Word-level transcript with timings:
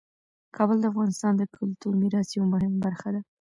کابل 0.55 0.77
د 0.81 0.85
افغانستان 0.91 1.33
د 1.37 1.43
کلتوري 1.55 1.97
میراث 2.01 2.27
یوه 2.37 2.47
مهمه 2.53 2.77
برخه 2.85 3.09
ده. 3.13 3.21